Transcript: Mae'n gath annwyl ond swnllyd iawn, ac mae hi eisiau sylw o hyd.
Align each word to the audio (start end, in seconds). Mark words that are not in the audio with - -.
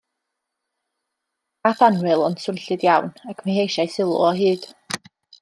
Mae'n 1.67 1.67
gath 1.67 1.83
annwyl 1.89 2.23
ond 2.29 2.41
swnllyd 2.45 2.87
iawn, 2.89 3.13
ac 3.35 3.45
mae 3.45 3.59
hi 3.59 3.63
eisiau 3.67 3.93
sylw 3.99 4.19
o 4.31 4.35
hyd. 4.43 4.67